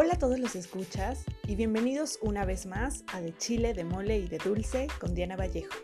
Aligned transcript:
Hola 0.00 0.14
a 0.14 0.16
todos 0.16 0.38
los 0.38 0.54
escuchas 0.54 1.24
y 1.48 1.56
bienvenidos 1.56 2.20
una 2.22 2.44
vez 2.44 2.66
más 2.66 3.02
a 3.12 3.20
De 3.20 3.36
Chile, 3.36 3.74
de 3.74 3.82
Mole 3.82 4.16
y 4.16 4.28
de 4.28 4.38
Dulce 4.38 4.86
con 5.00 5.12
Diana 5.12 5.34
Vallejo. 5.34 5.74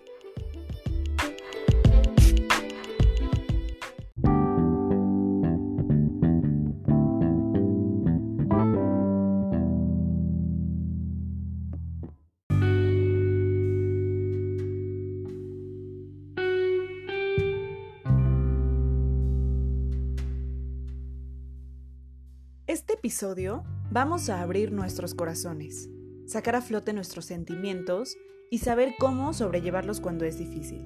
Este 22.69 22.93
episodio 22.93 23.65
vamos 23.95 24.29
a 24.29 24.43
abrir 24.43 24.73
nuestros 24.73 25.15
corazones, 25.15 25.89
sacar 26.27 26.57
a 26.57 26.61
flote 26.61 26.93
nuestros 26.93 27.27
sentimientos 27.27 28.17
y 28.51 28.59
saber 28.59 28.95
cómo 28.99 29.33
sobrellevarlos 29.33 30.01
cuando 30.01 30.25
es 30.25 30.37
difícil. 30.37 30.85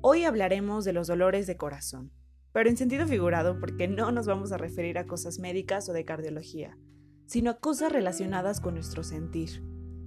Hoy 0.00 0.24
hablaremos 0.24 0.86
de 0.86 0.94
los 0.94 1.06
dolores 1.06 1.46
de 1.46 1.58
corazón, 1.58 2.10
pero 2.50 2.70
en 2.70 2.78
sentido 2.78 3.06
figurado 3.06 3.60
porque 3.60 3.88
no 3.88 4.10
nos 4.10 4.26
vamos 4.26 4.52
a 4.52 4.56
referir 4.56 4.96
a 4.96 5.04
cosas 5.04 5.38
médicas 5.38 5.86
o 5.90 5.92
de 5.92 6.06
cardiología, 6.06 6.78
sino 7.26 7.50
a 7.50 7.60
cosas 7.60 7.92
relacionadas 7.92 8.60
con 8.60 8.72
nuestro 8.72 9.04
sentir. 9.04 9.62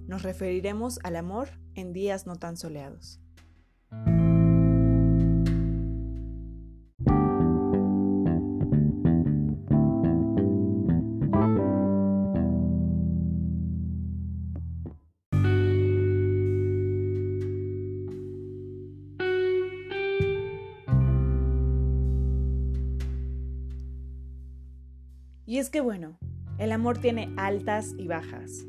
Nos 0.08 0.24
referiremos 0.24 0.98
al 1.04 1.14
amor 1.14 1.50
en 1.76 1.92
días 1.92 2.26
no 2.26 2.34
tan 2.34 2.56
soleados. 2.56 3.21
Y 25.52 25.58
es 25.58 25.68
que 25.68 25.82
bueno, 25.82 26.16
el 26.56 26.72
amor 26.72 26.96
tiene 26.96 27.30
altas 27.36 27.94
y 27.98 28.08
bajas. 28.08 28.64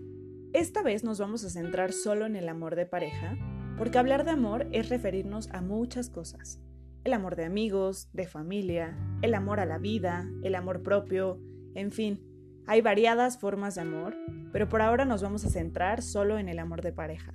Esta 0.52 0.84
vez 0.84 1.06
nos 1.06 1.18
vamos 1.18 1.46
a 1.46 1.50
centrar 1.50 1.94
solo 1.94 2.26
en 2.26 2.36
el 2.36 2.50
amor 2.50 2.76
de 2.76 2.86
pareja, 2.86 3.38
porque 3.78 4.00
hablar 4.00 4.26
de 4.26 4.32
amor 4.32 4.68
es 4.74 4.90
referirnos 4.90 5.50
a 5.52 5.62
muchas 5.62 6.10
cosas. 6.10 6.60
El 7.06 7.14
amor 7.14 7.38
de 7.38 7.46
amigos, 7.46 8.10
de 8.12 8.28
familia, 8.28 8.98
el 9.22 9.34
amor 9.34 9.62
a 9.62 9.66
la 9.66 9.78
vida, 9.78 10.30
el 10.44 10.56
amor 10.56 10.84
propio, 10.84 11.40
en 11.74 11.94
fin, 11.94 12.20
hay 12.68 12.82
variadas 12.82 13.40
formas 13.40 13.76
de 13.76 13.82
amor, 13.84 14.18
pero 14.52 14.68
por 14.68 14.82
ahora 14.82 15.06
nos 15.06 15.24
vamos 15.24 15.46
a 15.46 15.50
centrar 15.50 16.02
solo 16.02 16.38
en 16.38 16.50
el 16.50 16.60
amor 16.60 16.82
de 16.82 16.92
pareja. 16.92 17.32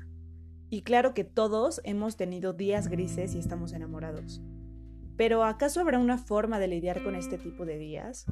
Y 0.68 0.82
claro 0.82 1.14
que 1.14 1.24
todos 1.24 1.80
hemos 1.84 2.18
tenido 2.18 2.52
días 2.52 2.88
grises 2.88 3.34
y 3.34 3.38
estamos 3.38 3.72
enamorados. 3.72 4.42
Pero 5.16 5.42
¿acaso 5.42 5.80
habrá 5.80 5.98
una 5.98 6.18
forma 6.18 6.58
de 6.58 6.68
lidiar 6.68 7.02
con 7.02 7.14
este 7.14 7.38
tipo 7.38 7.64
de 7.64 7.78
días? 7.78 8.26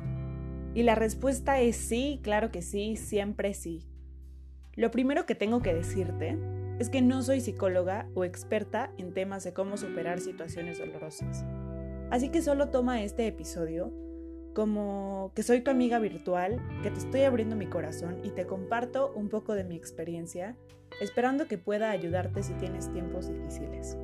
Y 0.77 0.83
la 0.83 0.95
respuesta 0.95 1.59
es 1.59 1.75
sí, 1.75 2.21
claro 2.23 2.51
que 2.51 2.61
sí, 2.61 2.97
siempre 2.97 3.55
sí. 3.55 3.89
Lo 4.75 4.91
primero 4.91 5.25
que 5.25 5.35
tengo 5.35 5.63
que 5.63 5.73
decirte 5.73 6.37
es 6.79 6.91
que 6.91 7.01
no 7.01 7.23
soy 7.23 7.41
psicóloga 7.41 8.11
o 8.13 8.25
experta 8.25 8.93
en 8.99 9.15
temas 9.15 9.43
de 9.43 9.55
cómo 9.55 9.79
superar 9.79 10.21
situaciones 10.21 10.79
dolorosas. 10.79 11.47
Así 12.11 12.29
que 12.29 12.43
solo 12.43 12.69
toma 12.69 13.03
este 13.03 13.27
episodio 13.27 13.91
como 14.55 15.33
que 15.35 15.43
soy 15.43 15.63
tu 15.63 15.71
amiga 15.71 15.99
virtual, 15.99 16.61
que 16.83 16.91
te 16.91 16.99
estoy 16.99 17.23
abriendo 17.23 17.57
mi 17.57 17.69
corazón 17.69 18.19
y 18.23 18.33
te 18.33 18.45
comparto 18.45 19.15
un 19.15 19.31
poco 19.31 19.55
de 19.55 19.65
mi 19.65 19.77
experiencia, 19.77 20.59
esperando 21.01 21.47
que 21.48 21.57
pueda 21.57 21.91
ayudarte 21.91 22.42
si 22.42 22.53
tienes 22.53 22.92
tiempos 22.92 23.31
difíciles. 23.31 23.97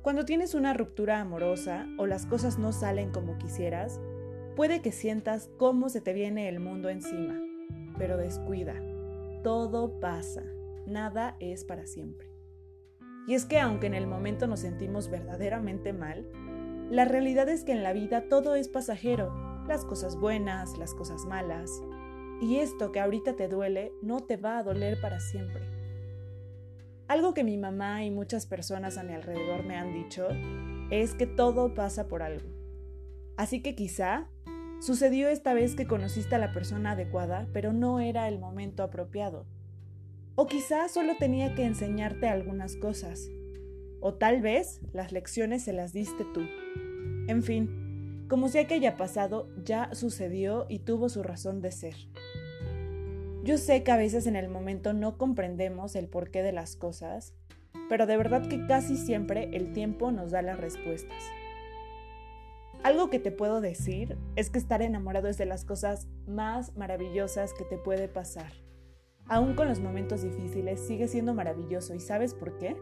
Cuando 0.00 0.24
tienes 0.24 0.54
una 0.54 0.72
ruptura 0.72 1.20
amorosa 1.20 1.86
o 1.98 2.06
las 2.06 2.24
cosas 2.24 2.58
no 2.58 2.72
salen 2.72 3.10
como 3.10 3.36
quisieras, 3.36 4.00
Puede 4.60 4.82
que 4.82 4.92
sientas 4.92 5.48
cómo 5.56 5.88
se 5.88 6.02
te 6.02 6.12
viene 6.12 6.46
el 6.46 6.60
mundo 6.60 6.90
encima, 6.90 7.40
pero 7.96 8.18
descuida, 8.18 8.74
todo 9.42 9.98
pasa, 10.00 10.42
nada 10.86 11.34
es 11.40 11.64
para 11.64 11.86
siempre. 11.86 12.30
Y 13.26 13.32
es 13.32 13.46
que 13.46 13.58
aunque 13.58 13.86
en 13.86 13.94
el 13.94 14.06
momento 14.06 14.46
nos 14.46 14.60
sentimos 14.60 15.08
verdaderamente 15.08 15.94
mal, 15.94 16.28
la 16.90 17.06
realidad 17.06 17.48
es 17.48 17.64
que 17.64 17.72
en 17.72 17.82
la 17.82 17.94
vida 17.94 18.28
todo 18.28 18.54
es 18.54 18.68
pasajero, 18.68 19.32
las 19.66 19.86
cosas 19.86 20.16
buenas, 20.16 20.76
las 20.76 20.92
cosas 20.92 21.24
malas, 21.24 21.82
y 22.42 22.56
esto 22.56 22.92
que 22.92 23.00
ahorita 23.00 23.36
te 23.36 23.48
duele 23.48 23.92
no 24.02 24.20
te 24.20 24.36
va 24.36 24.58
a 24.58 24.62
doler 24.62 25.00
para 25.00 25.20
siempre. 25.20 25.62
Algo 27.08 27.32
que 27.32 27.44
mi 27.44 27.56
mamá 27.56 28.04
y 28.04 28.10
muchas 28.10 28.44
personas 28.44 28.98
a 28.98 29.04
mi 29.04 29.14
alrededor 29.14 29.64
me 29.64 29.76
han 29.76 29.94
dicho 29.94 30.28
es 30.90 31.14
que 31.14 31.26
todo 31.26 31.72
pasa 31.72 32.08
por 32.08 32.22
algo. 32.22 32.60
Así 33.40 33.62
que 33.62 33.74
quizá 33.74 34.28
Sucedió 34.80 35.28
esta 35.28 35.52
vez 35.52 35.74
que 35.74 35.86
conociste 35.86 36.36
a 36.36 36.38
la 36.38 36.52
persona 36.52 36.92
adecuada, 36.92 37.46
pero 37.52 37.74
no 37.74 38.00
era 38.00 38.26
el 38.28 38.38
momento 38.38 38.82
apropiado. 38.82 39.44
O 40.36 40.46
quizás 40.46 40.92
solo 40.92 41.12
tenía 41.18 41.54
que 41.54 41.64
enseñarte 41.64 42.28
algunas 42.28 42.76
cosas. 42.76 43.28
O 44.00 44.14
tal 44.14 44.40
vez 44.40 44.80
las 44.94 45.12
lecciones 45.12 45.64
se 45.64 45.74
las 45.74 45.92
diste 45.92 46.24
tú. 46.32 46.40
En 47.28 47.42
fin, 47.42 48.24
como 48.26 48.48
sea 48.48 48.66
que 48.66 48.74
haya 48.74 48.96
pasado, 48.96 49.50
ya 49.62 49.94
sucedió 49.94 50.64
y 50.70 50.78
tuvo 50.78 51.10
su 51.10 51.22
razón 51.22 51.60
de 51.60 51.72
ser. 51.72 51.96
Yo 53.44 53.58
sé 53.58 53.82
que 53.82 53.92
a 53.92 53.98
veces 53.98 54.26
en 54.26 54.36
el 54.36 54.48
momento 54.48 54.94
no 54.94 55.18
comprendemos 55.18 55.94
el 55.94 56.08
porqué 56.08 56.42
de 56.42 56.52
las 56.52 56.76
cosas, 56.76 57.34
pero 57.90 58.06
de 58.06 58.16
verdad 58.16 58.48
que 58.48 58.66
casi 58.66 58.96
siempre 58.96 59.50
el 59.52 59.74
tiempo 59.74 60.10
nos 60.10 60.30
da 60.30 60.40
las 60.40 60.58
respuestas. 60.58 61.22
Algo 62.82 63.10
que 63.10 63.18
te 63.18 63.30
puedo 63.30 63.60
decir 63.60 64.16
es 64.36 64.48
que 64.48 64.58
estar 64.58 64.80
enamorado 64.80 65.28
es 65.28 65.36
de 65.36 65.44
las 65.44 65.66
cosas 65.66 66.08
más 66.26 66.74
maravillosas 66.78 67.52
que 67.52 67.64
te 67.64 67.76
puede 67.76 68.08
pasar. 68.08 68.50
Aún 69.26 69.54
con 69.54 69.68
los 69.68 69.80
momentos 69.80 70.22
difíciles 70.22 70.80
sigue 70.80 71.06
siendo 71.06 71.34
maravilloso 71.34 71.94
y 71.94 72.00
¿sabes 72.00 72.32
por 72.32 72.56
qué? 72.56 72.74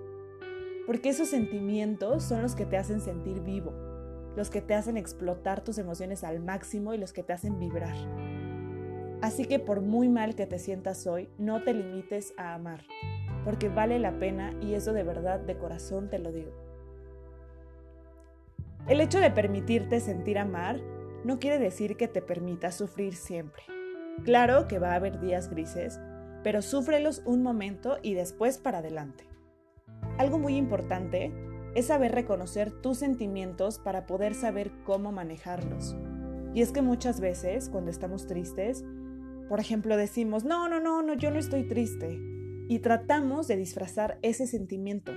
Porque 0.86 1.09
esos 1.09 1.28
sentimientos 1.28 2.22
son 2.22 2.42
los 2.42 2.54
que 2.54 2.64
te 2.64 2.76
hacen 2.76 3.00
sentir 3.00 3.41
vivo, 3.41 3.72
los 4.36 4.50
que 4.50 4.62
te 4.62 4.75
hacen 4.75 4.97
explotar 4.97 5.64
tus 5.64 5.78
emociones 5.78 6.22
al 6.22 6.38
máximo 6.38 6.94
y 6.94 6.98
los 6.98 7.12
que 7.12 7.25
te 7.25 7.32
hacen 7.32 7.59
vibrar. 7.59 7.97
Así 9.20 9.47
que 9.47 9.59
por 9.59 9.80
muy 9.80 10.09
mal 10.09 10.36
que 10.36 10.47
te 10.47 10.60
sientas 10.60 11.09
hoy, 11.09 11.28
no 11.38 11.65
te 11.65 11.75
limites 11.75 12.34
a 12.36 12.54
amar, 12.54 12.84
porque 13.44 13.69
vale 13.69 13.98
la 13.98 14.16
pena 14.20 14.54
y 14.62 14.75
eso 14.75 14.92
de 14.92 15.03
verdad 15.03 15.41
de 15.41 15.59
corazón 15.59 16.09
te 16.09 16.20
lo 16.20 16.30
digo. 16.30 16.67
El 18.88 19.03
hecho 19.03 19.21
de 19.21 19.31
permitirte 19.31 20.00
sentir 20.00 20.38
amar 20.38 20.81
no 21.22 21.38
quiere 21.38 21.59
decir 21.59 21.99
que 21.99 22.09
te 22.09 22.22
permitas 22.22 22.75
sufrir 22.75 23.15
siempre. 23.15 23.62
Claro 24.25 24.66
que 24.66 24.78
va 24.78 24.93
a 24.93 24.94
haber 24.94 25.21
días 25.21 25.50
grises, 25.50 26.00
pero 26.43 26.62
súfrelos 26.62 27.22
un 27.27 27.43
momento 27.43 27.98
y 28.03 28.15
después 28.15 28.56
para 28.56 28.78
adelante. 28.78 29.25
Algo 30.16 30.38
muy 30.38 30.56
importante 30.56 31.34
es 31.75 31.88
saber 31.88 32.12
reconocer 32.12 32.72
tus 32.81 32.97
sentimientos 32.97 33.78
para 33.78 34.06
poder 34.06 34.34
saber 34.34 34.72
cómo 34.84 35.12
manejarlos. 35.12 35.94
Y 36.54 36.62
es 36.62 36.72
que 36.72 36.81
muchas 36.81 37.21
veces 37.21 37.69
cuando 37.69 37.91
estamos 37.91 38.27
tristes, 38.27 38.87
por 39.50 39.60
ejemplo, 39.60 39.98
decimos, 39.98 40.44
no, 40.44 40.66
no, 40.66 40.81
no, 40.81 41.03
no, 41.03 41.12
yo 41.12 41.31
no 41.31 41.38
estoy 41.38 41.69
triste. 41.69 42.19
Y 42.69 42.78
tratamos 42.78 43.48
de 43.48 43.56
disfrazar 43.56 44.19
ese 44.22 44.47
sentimiento 44.47 45.12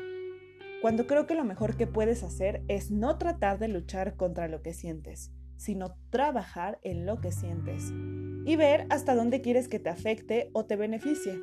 cuando 0.81 1.05
creo 1.05 1.27
que 1.27 1.35
lo 1.35 1.43
mejor 1.43 1.77
que 1.77 1.85
puedes 1.85 2.23
hacer 2.23 2.63
es 2.67 2.89
no 2.89 3.17
tratar 3.17 3.59
de 3.59 3.67
luchar 3.67 4.15
contra 4.15 4.47
lo 4.47 4.63
que 4.63 4.73
sientes, 4.73 5.31
sino 5.55 5.95
trabajar 6.09 6.79
en 6.81 7.05
lo 7.05 7.21
que 7.21 7.31
sientes 7.31 7.93
y 8.45 8.55
ver 8.55 8.87
hasta 8.89 9.13
dónde 9.13 9.41
quieres 9.41 9.67
que 9.67 9.79
te 9.79 9.89
afecte 9.89 10.49
o 10.53 10.65
te 10.65 10.75
beneficie. 10.75 11.39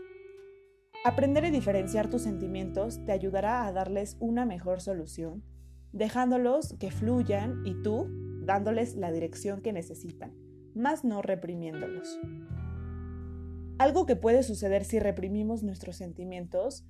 Aprender 1.04 1.44
a 1.44 1.50
diferenciar 1.52 2.10
tus 2.10 2.22
sentimientos 2.22 3.04
te 3.04 3.12
ayudará 3.12 3.64
a 3.64 3.72
darles 3.72 4.16
una 4.18 4.44
mejor 4.44 4.80
solución, 4.80 5.44
dejándolos 5.92 6.74
que 6.80 6.90
fluyan 6.90 7.62
y 7.64 7.80
tú 7.82 8.08
dándoles 8.44 8.96
la 8.96 9.12
dirección 9.12 9.60
que 9.62 9.72
necesitan, 9.72 10.34
más 10.74 11.04
no 11.04 11.22
reprimiéndolos. 11.22 12.18
Algo 13.78 14.06
que 14.06 14.16
puede 14.16 14.42
suceder 14.42 14.84
si 14.84 14.98
reprimimos 14.98 15.62
nuestros 15.62 15.96
sentimientos 15.96 16.84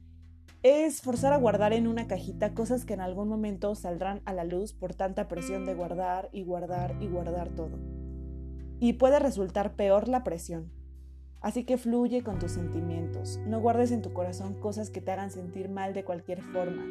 es 0.63 1.03
forzar 1.03 1.33
a 1.33 1.37
guardar 1.37 1.73
en 1.73 1.87
una 1.87 2.09
cajita 2.09 2.53
cosas 2.53 2.85
que 2.85 2.95
en 2.95 3.01
algún 3.01 3.29
momento 3.29 3.75
saldrán 3.77 4.23
a 4.25 4.33
la 4.33 4.45
luz 4.45 4.73
por 4.73 4.95
tanta 4.95 5.29
presión 5.29 5.65
de 5.65 5.75
guardar 5.75 6.29
y 6.33 6.43
guardar 6.43 6.97
y 7.01 7.07
guardar 7.07 7.51
todo. 7.51 7.79
Y 8.81 8.95
puede 8.95 9.21
resultar 9.21 9.77
peor 9.77 10.09
la 10.09 10.25
presión. 10.25 10.73
Así 11.41 11.65
que 11.65 11.79
fluye 11.79 12.25
con 12.25 12.41
tus 12.41 12.53
sentimientos. 12.53 13.39
No 13.47 13.61
guardes 13.61 13.93
en 13.93 14.03
tu 14.03 14.13
corazón 14.13 14.55
cosas 14.55 14.91
que 14.91 15.01
te 15.01 15.13
hagan 15.13 15.31
sentir 15.31 15.69
mal 15.69 15.95
de 15.95 16.05
cualquier 16.05 16.43
forma. 16.43 16.85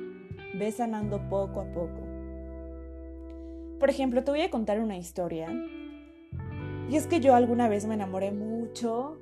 Ve 0.58 0.72
sanando 0.72 1.28
poco 1.30 1.60
a 1.60 1.66
poco. 1.74 2.08
Por 3.80 3.90
ejemplo, 3.90 4.24
te 4.24 4.32
voy 4.32 4.42
a 4.42 4.50
contar 4.50 4.80
una 4.80 4.98
historia 4.98 5.50
Y 6.90 6.96
es 6.96 7.06
que 7.06 7.20
yo 7.20 7.36
alguna 7.36 7.68
vez 7.68 7.86
me 7.86 7.96
enamoré 7.96 8.32
mucho, 8.32 9.18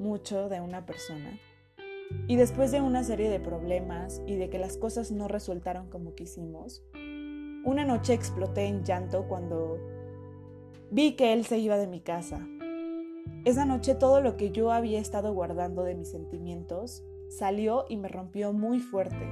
mucho 0.00 0.48
de 0.48 0.60
una 0.60 0.84
persona. 0.84 1.38
Y 2.28 2.36
después 2.36 2.72
de 2.72 2.80
una 2.80 3.04
serie 3.04 3.30
de 3.30 3.40
problemas 3.40 4.22
y 4.26 4.36
de 4.36 4.50
que 4.50 4.58
las 4.58 4.76
cosas 4.76 5.12
no 5.12 5.28
resultaron 5.28 5.88
como 5.88 6.14
quisimos, 6.14 6.84
una 7.64 7.84
noche 7.84 8.14
exploté 8.14 8.66
en 8.66 8.84
llanto 8.84 9.26
cuando 9.28 9.78
vi 10.90 11.14
que 11.14 11.32
él 11.32 11.44
se 11.44 11.58
iba 11.58 11.76
de 11.76 11.86
mi 11.86 12.00
casa. 12.00 12.46
Esa 13.44 13.64
noche 13.64 13.94
todo 13.94 14.20
lo 14.20 14.36
que 14.36 14.50
yo 14.50 14.72
había 14.72 15.00
estado 15.00 15.32
guardando 15.32 15.84
de 15.84 15.94
mis 15.94 16.10
sentimientos 16.10 17.04
salió 17.28 17.84
y 17.88 17.96
me 17.96 18.08
rompió 18.08 18.52
muy 18.52 18.80
fuerte. 18.80 19.24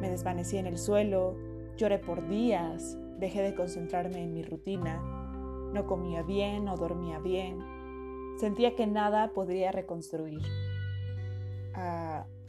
Me 0.00 0.10
desvanecí 0.10 0.58
en 0.58 0.66
el 0.66 0.78
suelo, 0.78 1.36
lloré 1.76 1.98
por 1.98 2.28
días, 2.28 2.96
dejé 3.18 3.42
de 3.42 3.54
concentrarme 3.54 4.22
en 4.22 4.32
mi 4.32 4.42
rutina, 4.42 5.00
no 5.72 5.86
comía 5.86 6.22
bien, 6.22 6.64
no 6.64 6.76
dormía 6.76 7.18
bien, 7.18 7.58
sentía 8.38 8.76
que 8.76 8.86
nada 8.86 9.32
podría 9.32 9.72
reconstruir 9.72 10.42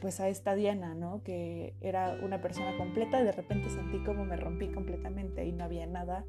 pues 0.00 0.18
a 0.18 0.28
esta 0.28 0.54
Diana, 0.54 0.94
¿no? 0.94 1.22
Que 1.22 1.74
era 1.80 2.18
una 2.22 2.40
persona 2.40 2.76
completa 2.76 3.20
y 3.20 3.24
de 3.24 3.32
repente 3.32 3.68
sentí 3.68 4.02
como 4.02 4.24
me 4.24 4.36
rompí 4.36 4.68
completamente 4.68 5.44
y 5.44 5.52
no 5.52 5.64
había 5.64 5.86
nada 5.86 6.24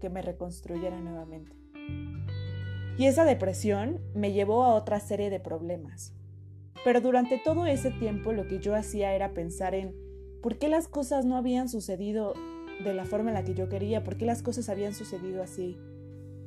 que 0.00 0.10
me 0.10 0.22
reconstruyera 0.22 1.00
nuevamente. 1.00 1.56
Y 2.98 3.06
esa 3.06 3.24
depresión 3.24 4.00
me 4.14 4.32
llevó 4.32 4.64
a 4.64 4.74
otra 4.74 5.00
serie 5.00 5.30
de 5.30 5.40
problemas. 5.40 6.14
Pero 6.84 7.00
durante 7.00 7.38
todo 7.38 7.66
ese 7.66 7.90
tiempo 7.90 8.32
lo 8.32 8.46
que 8.46 8.60
yo 8.60 8.74
hacía 8.74 9.14
era 9.14 9.32
pensar 9.32 9.74
en 9.74 9.94
por 10.42 10.58
qué 10.58 10.68
las 10.68 10.86
cosas 10.86 11.24
no 11.24 11.36
habían 11.36 11.68
sucedido 11.68 12.34
de 12.84 12.94
la 12.94 13.04
forma 13.04 13.30
en 13.30 13.34
la 13.34 13.44
que 13.44 13.54
yo 13.54 13.68
quería, 13.68 14.04
por 14.04 14.16
qué 14.16 14.24
las 14.24 14.42
cosas 14.42 14.68
habían 14.68 14.94
sucedido 14.94 15.42
así. 15.42 15.76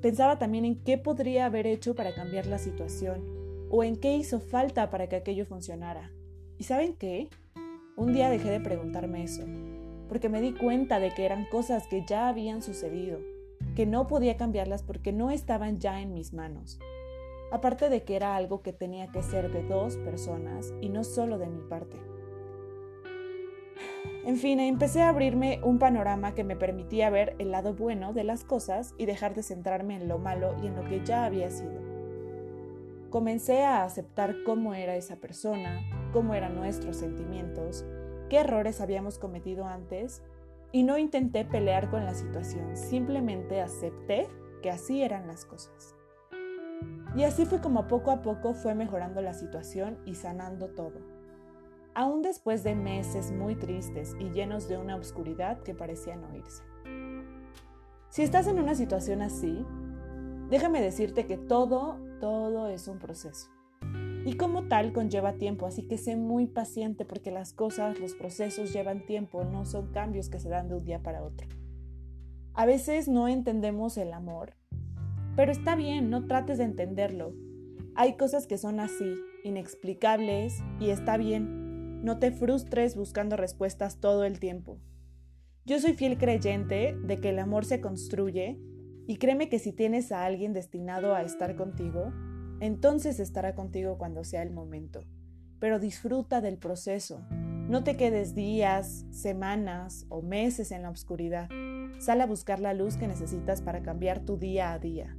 Pensaba 0.01 0.39
también 0.39 0.63
en 0.63 0.81
qué 0.83 0.97
podría 0.97 1.45
haber 1.45 1.67
hecho 1.67 1.95
para 1.95 2.13
cambiar 2.13 2.45
la 2.45 2.57
situación 2.57 3.40
o 3.71 3.83
en 3.83 3.95
qué 3.95 4.15
hizo 4.17 4.39
falta 4.39 4.89
para 4.89 5.07
que 5.07 5.15
aquello 5.15 5.45
funcionara. 5.45 6.11
¿Y 6.57 6.65
saben 6.65 6.93
qué? 6.93 7.29
Un 7.95 8.13
día 8.13 8.29
dejé 8.29 8.51
de 8.51 8.59
preguntarme 8.59 9.23
eso, 9.23 9.43
porque 10.09 10.27
me 10.27 10.41
di 10.41 10.51
cuenta 10.51 10.99
de 10.99 11.13
que 11.13 11.25
eran 11.25 11.45
cosas 11.45 11.87
que 11.87 12.03
ya 12.05 12.27
habían 12.27 12.61
sucedido, 12.61 13.19
que 13.75 13.85
no 13.85 14.07
podía 14.07 14.35
cambiarlas 14.35 14.83
porque 14.83 15.13
no 15.13 15.31
estaban 15.31 15.79
ya 15.79 16.01
en 16.01 16.13
mis 16.13 16.33
manos. 16.33 16.79
Aparte 17.51 17.89
de 17.89 18.03
que 18.03 18.17
era 18.17 18.35
algo 18.35 18.61
que 18.61 18.73
tenía 18.73 19.07
que 19.07 19.23
ser 19.23 19.51
de 19.51 19.63
dos 19.63 19.95
personas 19.97 20.73
y 20.81 20.89
no 20.89 21.05
solo 21.05 21.37
de 21.37 21.47
mi 21.47 21.61
parte. 21.61 21.97
En 24.25 24.37
fin, 24.37 24.59
empecé 24.59 25.01
a 25.01 25.09
abrirme 25.09 25.61
un 25.63 25.79
panorama 25.79 26.35
que 26.35 26.43
me 26.43 26.55
permitía 26.55 27.09
ver 27.09 27.35
el 27.39 27.51
lado 27.51 27.73
bueno 27.73 28.13
de 28.13 28.23
las 28.23 28.43
cosas 28.43 28.93
y 28.97 29.05
dejar 29.05 29.33
de 29.33 29.43
centrarme 29.43 29.95
en 29.95 30.07
lo 30.07 30.19
malo 30.19 30.55
y 30.61 30.67
en 30.67 30.75
lo 30.75 30.83
que 30.85 31.03
ya 31.03 31.25
había 31.25 31.49
sido. 31.49 31.90
Comencé 33.11 33.63
a 33.63 33.83
aceptar 33.83 34.35
cómo 34.43 34.73
era 34.73 34.95
esa 34.95 35.17
persona, 35.17 35.79
cómo 36.11 36.33
eran 36.33 36.55
nuestros 36.55 36.97
sentimientos, 36.97 37.85
qué 38.29 38.39
errores 38.39 38.81
habíamos 38.81 39.19
cometido 39.19 39.65
antes 39.65 40.23
y 40.71 40.81
no 40.81 40.97
intenté 40.97 41.45
pelear 41.45 41.91
con 41.91 42.05
la 42.05 42.15
situación, 42.15 42.75
simplemente 42.75 43.61
acepté 43.61 44.27
que 44.63 44.71
así 44.71 45.03
eran 45.03 45.27
las 45.27 45.45
cosas. 45.45 45.95
Y 47.15 47.23
así 47.23 47.45
fue 47.45 47.61
como 47.61 47.87
poco 47.87 48.09
a 48.09 48.23
poco 48.23 48.55
fue 48.55 48.73
mejorando 48.73 49.21
la 49.21 49.35
situación 49.35 49.99
y 50.05 50.15
sanando 50.15 50.69
todo 50.69 51.21
aún 51.93 52.21
después 52.21 52.63
de 52.63 52.75
meses 52.75 53.31
muy 53.31 53.55
tristes 53.55 54.15
y 54.19 54.29
llenos 54.29 54.67
de 54.67 54.77
una 54.77 54.95
oscuridad 54.95 55.61
que 55.61 55.75
parecía 55.75 56.15
no 56.15 56.33
irse. 56.35 56.63
Si 58.09 58.23
estás 58.23 58.47
en 58.47 58.59
una 58.59 58.75
situación 58.75 59.21
así, 59.21 59.65
déjame 60.49 60.81
decirte 60.81 61.25
que 61.27 61.37
todo, 61.37 61.99
todo 62.21 62.67
es 62.67 62.87
un 62.87 62.99
proceso. 62.99 63.49
Y 64.25 64.33
como 64.33 64.67
tal 64.67 64.93
conlleva 64.93 65.33
tiempo, 65.33 65.65
así 65.65 65.81
que 65.81 65.97
sé 65.97 66.15
muy 66.15 66.45
paciente 66.45 67.03
porque 67.03 67.31
las 67.31 67.51
cosas, 67.51 67.99
los 67.99 68.13
procesos 68.13 68.71
llevan 68.71 69.05
tiempo, 69.05 69.43
no 69.43 69.65
son 69.65 69.91
cambios 69.91 70.29
que 70.29 70.39
se 70.39 70.47
dan 70.47 70.69
de 70.69 70.75
un 70.75 70.85
día 70.85 70.99
para 70.99 71.23
otro. 71.23 71.47
A 72.53 72.65
veces 72.67 73.07
no 73.07 73.27
entendemos 73.27 73.97
el 73.97 74.13
amor, 74.13 74.53
pero 75.35 75.51
está 75.51 75.75
bien, 75.75 76.11
no 76.11 76.27
trates 76.27 76.59
de 76.59 76.65
entenderlo. 76.65 77.33
Hay 77.95 78.15
cosas 78.15 78.45
que 78.45 78.59
son 78.59 78.79
así, 78.79 79.15
inexplicables, 79.43 80.61
y 80.79 80.91
está 80.91 81.17
bien, 81.17 82.03
no 82.03 82.19
te 82.19 82.31
frustres 82.31 82.95
buscando 82.95 83.35
respuestas 83.35 83.99
todo 83.99 84.25
el 84.25 84.39
tiempo. 84.39 84.77
Yo 85.65 85.79
soy 85.79 85.93
fiel 85.93 86.19
creyente 86.19 86.95
de 87.03 87.19
que 87.19 87.29
el 87.29 87.39
amor 87.39 87.65
se 87.65 87.81
construye 87.81 88.59
y 89.07 89.17
créeme 89.17 89.49
que 89.49 89.59
si 89.59 89.73
tienes 89.73 90.11
a 90.11 90.25
alguien 90.25 90.53
destinado 90.53 91.15
a 91.15 91.21
estar 91.21 91.55
contigo, 91.55 92.11
entonces 92.59 93.19
estará 93.19 93.55
contigo 93.55 93.97
cuando 93.97 94.23
sea 94.23 94.43
el 94.43 94.51
momento. 94.51 95.03
Pero 95.59 95.79
disfruta 95.79 96.41
del 96.41 96.57
proceso. 96.57 97.21
No 97.29 97.83
te 97.83 97.97
quedes 97.97 98.35
días, 98.35 99.05
semanas 99.11 100.05
o 100.09 100.21
meses 100.21 100.71
en 100.71 100.83
la 100.83 100.89
oscuridad. 100.89 101.49
Sal 101.99 102.21
a 102.21 102.25
buscar 102.25 102.59
la 102.59 102.73
luz 102.73 102.97
que 102.97 103.07
necesitas 103.07 103.61
para 103.61 103.81
cambiar 103.81 104.25
tu 104.25 104.37
día 104.37 104.73
a 104.73 104.79
día. 104.79 105.17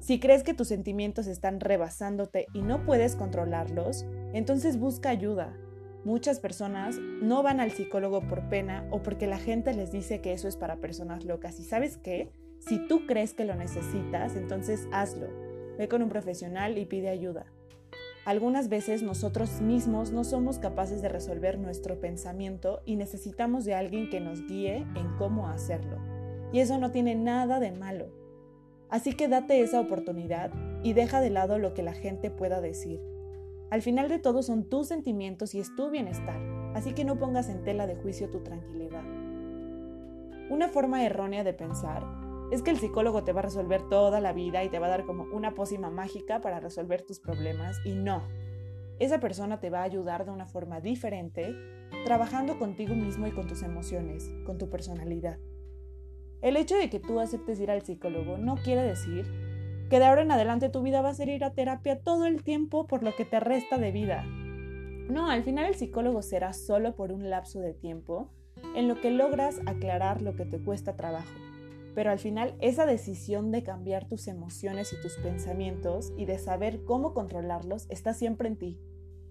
Si 0.00 0.20
crees 0.20 0.42
que 0.42 0.54
tus 0.54 0.68
sentimientos 0.68 1.26
están 1.26 1.60
rebasándote 1.60 2.46
y 2.52 2.62
no 2.62 2.84
puedes 2.84 3.16
controlarlos, 3.16 4.04
entonces 4.32 4.78
busca 4.78 5.10
ayuda. 5.10 5.56
Muchas 6.04 6.38
personas 6.38 6.98
no 6.98 7.42
van 7.42 7.58
al 7.58 7.72
psicólogo 7.72 8.20
por 8.20 8.48
pena 8.48 8.86
o 8.90 9.02
porque 9.02 9.26
la 9.26 9.38
gente 9.38 9.74
les 9.74 9.90
dice 9.90 10.20
que 10.20 10.32
eso 10.32 10.46
es 10.46 10.56
para 10.56 10.76
personas 10.76 11.24
locas. 11.24 11.58
¿Y 11.58 11.64
sabes 11.64 11.96
qué? 11.96 12.30
Si 12.66 12.80
tú 12.88 13.06
crees 13.06 13.32
que 13.32 13.44
lo 13.44 13.54
necesitas, 13.54 14.34
entonces 14.34 14.88
hazlo. 14.90 15.28
Ve 15.78 15.86
con 15.86 16.02
un 16.02 16.08
profesional 16.08 16.78
y 16.78 16.84
pide 16.84 17.10
ayuda. 17.10 17.46
Algunas 18.24 18.68
veces 18.68 19.04
nosotros 19.04 19.60
mismos 19.60 20.10
no 20.10 20.24
somos 20.24 20.58
capaces 20.58 21.00
de 21.00 21.08
resolver 21.08 21.60
nuestro 21.60 22.00
pensamiento 22.00 22.80
y 22.84 22.96
necesitamos 22.96 23.64
de 23.64 23.76
alguien 23.76 24.10
que 24.10 24.18
nos 24.18 24.44
guíe 24.48 24.78
en 24.96 25.16
cómo 25.16 25.48
hacerlo. 25.48 25.98
Y 26.52 26.58
eso 26.58 26.76
no 26.78 26.90
tiene 26.90 27.14
nada 27.14 27.60
de 27.60 27.70
malo. 27.70 28.08
Así 28.88 29.12
que 29.12 29.28
date 29.28 29.60
esa 29.60 29.78
oportunidad 29.78 30.50
y 30.82 30.92
deja 30.92 31.20
de 31.20 31.30
lado 31.30 31.60
lo 31.60 31.72
que 31.72 31.84
la 31.84 31.94
gente 31.94 32.32
pueda 32.32 32.60
decir. 32.60 33.00
Al 33.70 33.80
final 33.80 34.08
de 34.08 34.18
todo 34.18 34.42
son 34.42 34.64
tus 34.64 34.88
sentimientos 34.88 35.54
y 35.54 35.60
es 35.60 35.72
tu 35.76 35.90
bienestar, 35.90 36.40
así 36.74 36.94
que 36.94 37.04
no 37.04 37.16
pongas 37.16 37.48
en 37.48 37.62
tela 37.62 37.86
de 37.86 37.94
juicio 37.94 38.28
tu 38.28 38.40
tranquilidad. 38.40 39.04
Una 40.50 40.68
forma 40.68 41.04
errónea 41.04 41.44
de 41.44 41.52
pensar 41.52 42.25
es 42.50 42.62
que 42.62 42.70
el 42.70 42.78
psicólogo 42.78 43.24
te 43.24 43.32
va 43.32 43.40
a 43.40 43.44
resolver 43.44 43.82
toda 43.88 44.20
la 44.20 44.32
vida 44.32 44.62
y 44.62 44.68
te 44.68 44.78
va 44.78 44.86
a 44.86 44.90
dar 44.90 45.04
como 45.04 45.24
una 45.24 45.54
pócima 45.54 45.90
mágica 45.90 46.40
para 46.40 46.60
resolver 46.60 47.02
tus 47.02 47.18
problemas 47.18 47.76
y 47.84 47.94
no. 47.94 48.22
Esa 48.98 49.20
persona 49.20 49.60
te 49.60 49.70
va 49.70 49.80
a 49.80 49.84
ayudar 49.84 50.24
de 50.24 50.30
una 50.30 50.46
forma 50.46 50.80
diferente, 50.80 51.54
trabajando 52.04 52.58
contigo 52.58 52.94
mismo 52.94 53.26
y 53.26 53.32
con 53.32 53.46
tus 53.46 53.62
emociones, 53.62 54.30
con 54.44 54.58
tu 54.58 54.70
personalidad. 54.70 55.38
El 56.40 56.56
hecho 56.56 56.76
de 56.76 56.88
que 56.88 57.00
tú 57.00 57.18
aceptes 57.18 57.60
ir 57.60 57.70
al 57.70 57.82
psicólogo 57.82 58.38
no 58.38 58.56
quiere 58.56 58.82
decir 58.82 59.26
que 59.90 59.98
de 59.98 60.04
ahora 60.04 60.22
en 60.22 60.30
adelante 60.30 60.68
tu 60.68 60.82
vida 60.82 61.02
va 61.02 61.10
a 61.10 61.14
ser 61.14 61.28
ir 61.28 61.44
a 61.44 61.52
terapia 61.52 62.00
todo 62.00 62.26
el 62.26 62.42
tiempo 62.42 62.86
por 62.86 63.02
lo 63.02 63.14
que 63.14 63.24
te 63.24 63.40
resta 63.40 63.78
de 63.78 63.92
vida. 63.92 64.24
No, 64.24 65.30
al 65.30 65.44
final 65.44 65.66
el 65.66 65.74
psicólogo 65.74 66.22
será 66.22 66.52
solo 66.52 66.94
por 66.96 67.12
un 67.12 67.30
lapso 67.30 67.60
de 67.60 67.74
tiempo 67.74 68.30
en 68.74 68.88
lo 68.88 69.00
que 69.00 69.10
logras 69.10 69.60
aclarar 69.66 70.22
lo 70.22 70.34
que 70.34 70.44
te 70.44 70.58
cuesta 70.58 70.96
trabajo. 70.96 71.45
Pero 71.96 72.10
al 72.10 72.18
final 72.18 72.54
esa 72.60 72.84
decisión 72.84 73.50
de 73.50 73.62
cambiar 73.62 74.06
tus 74.06 74.28
emociones 74.28 74.92
y 74.92 75.00
tus 75.00 75.16
pensamientos 75.16 76.12
y 76.18 76.26
de 76.26 76.38
saber 76.38 76.84
cómo 76.84 77.14
controlarlos 77.14 77.86
está 77.88 78.12
siempre 78.12 78.48
en 78.48 78.58
ti, 78.58 78.78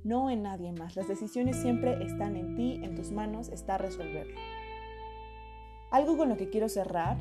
no 0.04 0.32
en 0.32 0.42
nadie 0.42 0.72
más. 0.72 0.96
Las 0.96 1.08
decisiones 1.08 1.58
siempre 1.58 2.04
están 2.04 2.36
en 2.36 2.56
ti, 2.56 2.80
en 2.82 2.96
tus 2.96 3.12
manos, 3.12 3.50
está 3.50 3.78
resolverlo. 3.78 4.34
Algo 5.92 6.18
con 6.18 6.28
lo 6.28 6.38
que 6.38 6.50
quiero 6.50 6.68
cerrar 6.68 7.18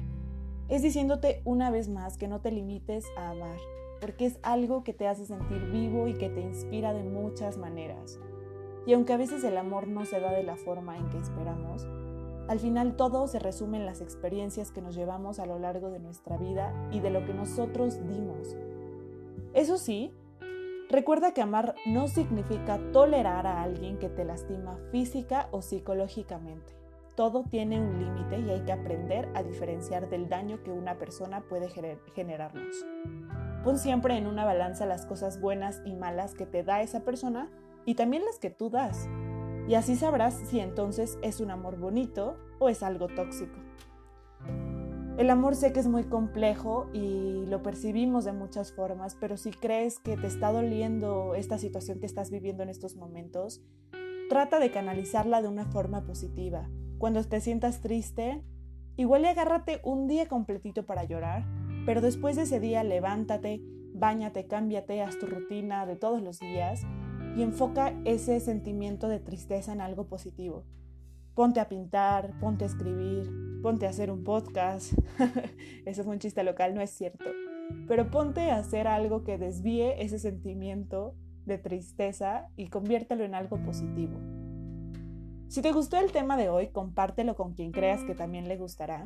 es 0.70 0.80
diciéndote 0.80 1.42
una 1.44 1.70
vez 1.70 1.90
más 1.90 2.16
que 2.16 2.26
no 2.26 2.40
te 2.40 2.50
limites 2.50 3.04
a 3.18 3.32
amar, 3.32 3.58
porque 4.00 4.24
es 4.24 4.38
algo 4.42 4.82
que 4.82 4.94
te 4.94 5.06
hace 5.06 5.26
sentir 5.26 5.62
vivo 5.70 6.08
y 6.08 6.14
que 6.14 6.30
te 6.30 6.40
inspira 6.40 6.94
de 6.94 7.04
muchas 7.04 7.58
maneras. 7.58 8.18
Y 8.86 8.94
aunque 8.94 9.12
a 9.12 9.18
veces 9.18 9.44
el 9.44 9.58
amor 9.58 9.88
no 9.88 10.06
se 10.06 10.20
da 10.20 10.32
de 10.32 10.42
la 10.42 10.56
forma 10.56 10.96
en 10.96 11.10
que 11.10 11.18
esperamos, 11.18 11.86
al 12.46 12.60
final 12.60 12.96
todo 12.96 13.26
se 13.26 13.38
resume 13.38 13.78
en 13.78 13.86
las 13.86 14.00
experiencias 14.00 14.70
que 14.70 14.82
nos 14.82 14.94
llevamos 14.94 15.38
a 15.38 15.46
lo 15.46 15.58
largo 15.58 15.90
de 15.90 15.98
nuestra 15.98 16.36
vida 16.36 16.74
y 16.92 17.00
de 17.00 17.10
lo 17.10 17.24
que 17.24 17.32
nosotros 17.32 17.98
dimos. 18.06 18.54
Eso 19.54 19.78
sí, 19.78 20.12
recuerda 20.90 21.32
que 21.32 21.40
amar 21.40 21.74
no 21.86 22.06
significa 22.08 22.78
tolerar 22.92 23.46
a 23.46 23.62
alguien 23.62 23.98
que 23.98 24.08
te 24.08 24.24
lastima 24.24 24.76
física 24.90 25.48
o 25.52 25.62
psicológicamente. 25.62 26.74
Todo 27.14 27.44
tiene 27.44 27.80
un 27.80 27.98
límite 27.98 28.40
y 28.40 28.50
hay 28.50 28.60
que 28.62 28.72
aprender 28.72 29.28
a 29.34 29.42
diferenciar 29.42 30.10
del 30.10 30.28
daño 30.28 30.62
que 30.64 30.72
una 30.72 30.98
persona 30.98 31.42
puede 31.48 31.68
generarnos. 32.14 32.84
Pon 33.62 33.78
siempre 33.78 34.18
en 34.18 34.26
una 34.26 34.44
balanza 34.44 34.84
las 34.84 35.06
cosas 35.06 35.40
buenas 35.40 35.80
y 35.84 35.94
malas 35.94 36.34
que 36.34 36.44
te 36.44 36.64
da 36.64 36.82
esa 36.82 37.04
persona 37.04 37.48
y 37.86 37.94
también 37.94 38.24
las 38.24 38.38
que 38.38 38.50
tú 38.50 38.68
das. 38.68 39.08
Y 39.68 39.74
así 39.74 39.96
sabrás 39.96 40.34
si 40.34 40.60
entonces 40.60 41.18
es 41.22 41.40
un 41.40 41.50
amor 41.50 41.78
bonito 41.78 42.36
o 42.58 42.68
es 42.68 42.82
algo 42.82 43.08
tóxico. 43.08 43.58
El 45.16 45.30
amor 45.30 45.54
sé 45.54 45.72
que 45.72 45.80
es 45.80 45.86
muy 45.86 46.04
complejo 46.04 46.88
y 46.92 47.46
lo 47.46 47.62
percibimos 47.62 48.24
de 48.24 48.32
muchas 48.32 48.72
formas, 48.72 49.16
pero 49.18 49.36
si 49.36 49.52
crees 49.52 50.00
que 50.00 50.16
te 50.16 50.26
está 50.26 50.50
doliendo 50.52 51.34
esta 51.34 51.56
situación 51.56 52.00
que 52.00 52.06
estás 52.06 52.30
viviendo 52.30 52.62
en 52.62 52.68
estos 52.68 52.96
momentos, 52.96 53.62
trata 54.28 54.58
de 54.58 54.70
canalizarla 54.70 55.40
de 55.40 55.48
una 55.48 55.66
forma 55.66 56.04
positiva. 56.04 56.68
Cuando 56.98 57.22
te 57.22 57.40
sientas 57.40 57.80
triste, 57.80 58.42
igual 58.96 59.22
y 59.22 59.26
agárrate 59.26 59.80
un 59.84 60.08
día 60.08 60.26
completito 60.26 60.84
para 60.84 61.04
llorar, 61.04 61.46
pero 61.86 62.00
después 62.00 62.34
de 62.36 62.42
ese 62.42 62.58
día 62.58 62.82
levántate, 62.82 63.62
Báñate, 63.96 64.48
cámbiate, 64.48 65.02
haz 65.02 65.20
tu 65.20 65.26
rutina 65.26 65.86
de 65.86 65.94
todos 65.94 66.20
los 66.20 66.40
días 66.40 66.82
y 67.36 67.42
enfoca 67.42 67.92
ese 68.04 68.40
sentimiento 68.40 69.08
de 69.08 69.20
tristeza 69.20 69.72
en 69.72 69.80
algo 69.80 70.06
positivo. 70.06 70.64
Ponte 71.34 71.60
a 71.60 71.68
pintar, 71.68 72.38
ponte 72.38 72.64
a 72.64 72.68
escribir, 72.68 73.30
ponte 73.62 73.86
a 73.86 73.90
hacer 73.90 74.10
un 74.10 74.22
podcast. 74.22 74.92
Eso 75.84 76.04
fue 76.04 76.12
un 76.12 76.20
chiste 76.20 76.44
local, 76.44 76.74
no 76.74 76.80
es 76.80 76.90
cierto. 76.90 77.24
Pero 77.88 78.10
ponte 78.10 78.50
a 78.50 78.58
hacer 78.58 78.86
algo 78.86 79.24
que 79.24 79.38
desvíe 79.38 80.02
ese 80.02 80.18
sentimiento 80.18 81.16
de 81.44 81.58
tristeza 81.58 82.48
y 82.56 82.68
conviértelo 82.68 83.24
en 83.24 83.34
algo 83.34 83.60
positivo. 83.62 84.18
Si 85.48 85.60
te 85.60 85.72
gustó 85.72 85.98
el 85.98 86.12
tema 86.12 86.36
de 86.36 86.48
hoy, 86.48 86.68
compártelo 86.68 87.36
con 87.36 87.54
quien 87.54 87.72
creas 87.72 88.02
que 88.04 88.14
también 88.14 88.48
le 88.48 88.56
gustará. 88.56 89.04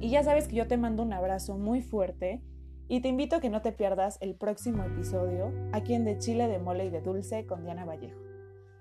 Y 0.00 0.10
ya 0.10 0.22
sabes 0.22 0.48
que 0.48 0.56
yo 0.56 0.66
te 0.66 0.76
mando 0.76 1.02
un 1.02 1.12
abrazo 1.12 1.56
muy 1.56 1.82
fuerte 1.82 2.42
y 2.88 3.00
te 3.00 3.08
invito 3.08 3.36
a 3.36 3.40
que 3.40 3.50
no 3.50 3.62
te 3.62 3.72
pierdas 3.72 4.18
el 4.20 4.34
próximo 4.34 4.82
episodio 4.82 5.52
aquí 5.72 5.94
en 5.94 6.04
De 6.04 6.18
Chile, 6.18 6.48
de 6.48 6.58
Mole 6.58 6.86
y 6.86 6.90
de 6.90 7.02
Dulce 7.02 7.46
con 7.46 7.62
Diana 7.62 7.84
Vallejo. 7.84 8.20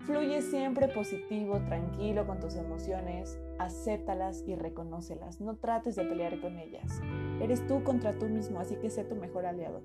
Fluye 0.06 0.42
siempre 0.42 0.88
positivo, 0.88 1.60
tranquilo 1.66 2.26
con 2.26 2.40
tus 2.40 2.56
emociones, 2.56 3.38
acéptalas 3.60 4.44
y 4.48 4.56
reconócelas. 4.56 5.42
No 5.42 5.58
trates 5.58 5.98
de 5.98 6.06
pelear 6.06 6.40
con 6.40 6.58
ellas. 6.58 7.02
Eres 7.42 7.68
tú 7.68 7.84
contra 7.84 8.18
tú 8.18 8.28
mismo, 8.28 8.62
así 8.62 8.78
que 8.78 8.90
sé 8.90 9.04
tu 9.04 9.16
mejor 9.16 9.46
aliado. 9.46 9.82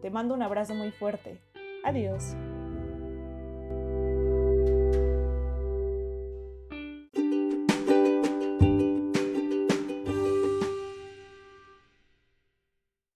Te 0.00 0.10
mando 0.10 0.34
un 0.34 0.42
abrazo 0.42 0.74
muy 0.74 0.90
fuerte. 0.90 1.38
Adiós. 1.84 2.34